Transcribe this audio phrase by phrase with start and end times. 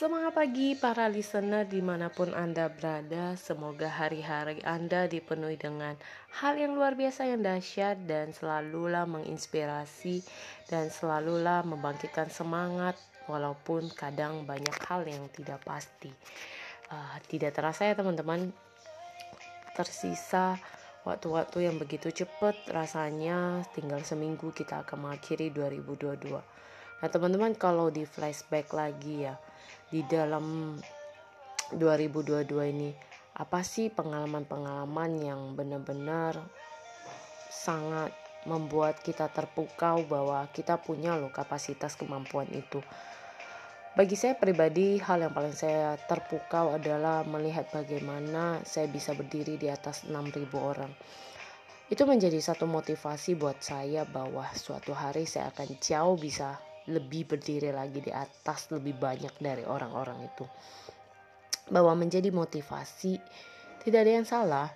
[0.00, 3.36] Semangat pagi para listener di mana pun Anda berada.
[3.36, 5.92] Semoga hari-hari Anda dipenuhi dengan
[6.40, 10.24] hal yang luar biasa yang dahsyat Dan selalulah menginspirasi
[10.72, 12.96] dan selalulah membangkitkan semangat
[13.28, 16.08] Walaupun kadang banyak hal yang tidak pasti.
[16.88, 18.56] Uh, Tidak terasa ya teman-teman.
[19.76, 20.56] Tersisa
[21.04, 26.40] waktu-waktu yang begitu cepat Rasanya tinggal seminggu kita akan mengakhiri 2022
[27.00, 29.34] Nah teman-teman kalau di flashback lagi ya
[29.88, 30.76] di dalam
[31.72, 32.90] 2022 ini
[33.40, 36.36] apa sih pengalaman-pengalaman yang benar-benar
[37.48, 38.12] sangat
[38.44, 42.80] membuat kita terpukau bahwa kita punya loh kapasitas kemampuan itu.
[43.90, 49.66] Bagi saya pribadi hal yang paling saya terpukau adalah melihat bagaimana saya bisa berdiri di
[49.66, 50.92] atas 6000 orang.
[51.90, 56.54] Itu menjadi satu motivasi buat saya bahwa suatu hari saya akan jauh bisa
[56.90, 60.44] lebih berdiri lagi di atas lebih banyak dari orang-orang itu
[61.70, 63.16] bahwa menjadi motivasi
[63.86, 64.68] tidak ada yang salah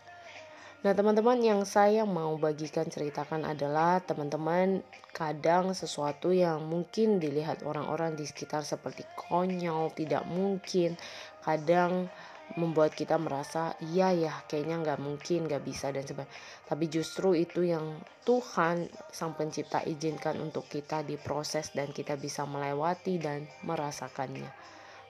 [0.85, 4.85] Nah, teman-teman yang saya mau bagikan ceritakan adalah teman-teman
[5.17, 10.93] kadang sesuatu yang mungkin dilihat orang-orang di sekitar seperti konyol, tidak mungkin.
[11.41, 12.13] Kadang
[12.55, 16.35] membuat kita merasa iya ya kayaknya nggak mungkin nggak bisa dan sebagainya.
[16.67, 23.19] Tapi justru itu yang Tuhan sang pencipta izinkan untuk kita diproses dan kita bisa melewati
[23.19, 24.49] dan merasakannya.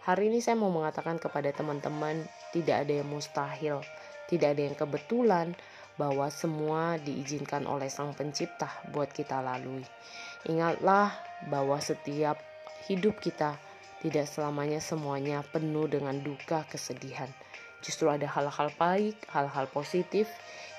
[0.05, 3.81] Hari ini saya mau mengatakan kepada teman-teman tidak ada yang mustahil
[4.29, 5.47] tidak ada yang kebetulan
[5.95, 9.87] bahwa semua diizinkan oleh sang pencipta buat kita lalui.
[10.51, 11.15] Ingatlah
[11.47, 12.41] bahwa setiap
[12.91, 13.57] hidup kita
[14.05, 17.33] tidak selamanya semuanya penuh dengan duka kesedihan.
[17.81, 20.29] Justru ada hal-hal baik, hal-hal positif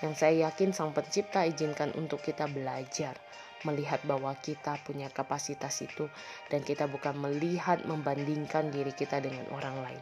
[0.05, 3.17] yang saya yakin Sang Pencipta izinkan untuk kita belajar
[3.65, 6.05] melihat bahwa kita punya kapasitas itu
[6.53, 10.01] dan kita bukan melihat membandingkan diri kita dengan orang lain.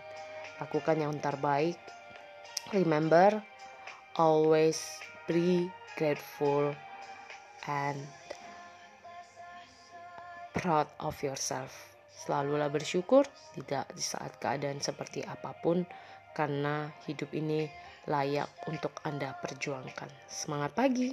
[0.59, 1.79] Lakukan yang terbaik.
[2.75, 3.39] Remember,
[4.19, 4.99] always
[5.31, 6.75] be grateful
[7.71, 7.99] and
[10.51, 11.92] proud of yourself.
[12.13, 13.25] Selalulah bersyukur,
[13.57, 15.83] tidak di saat keadaan seperti apa pun,
[16.37, 17.65] karena hidup ini
[18.07, 20.09] layak untuk Anda perjuangkan.
[20.29, 21.11] Semangat pagi!